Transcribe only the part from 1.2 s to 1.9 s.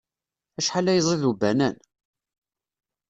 ubanan.